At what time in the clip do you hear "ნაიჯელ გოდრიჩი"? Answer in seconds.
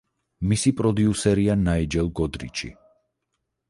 1.67-2.75